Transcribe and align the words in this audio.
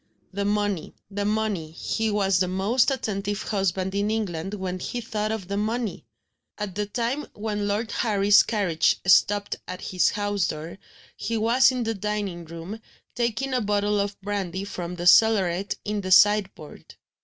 The 0.33 0.45
money, 0.45 0.95
the 1.11 1.25
money 1.25 1.69
he 1.69 2.09
was 2.09 2.39
the 2.39 2.47
most 2.47 2.89
attentive 2.89 3.43
husband 3.43 3.93
in 3.93 4.09
England 4.09 4.55
when 4.55 4.79
he 4.79 4.99
thought 4.99 5.31
of 5.31 5.47
the 5.47 5.57
money! 5.57 6.05
At 6.57 6.73
the 6.73 6.87
time 6.87 7.27
when 7.35 7.67
Lord 7.67 7.91
Harry's 7.91 8.41
carriage 8.41 8.95
stopped 9.05 9.57
at 9.67 9.79
his 9.79 10.09
house 10.09 10.47
door, 10.47 10.79
he 11.15 11.37
was 11.37 11.71
in 11.71 11.83
the 11.83 11.93
dining 11.93 12.45
room, 12.45 12.81
taking 13.13 13.53
a 13.53 13.61
bottle 13.61 13.99
of 13.99 14.19
brandy 14.23 14.63
from 14.63 14.95
the 14.95 15.05
cellaret 15.05 15.75
in 15.85 16.01
the 16.01 16.09
sideboard. 16.11 16.95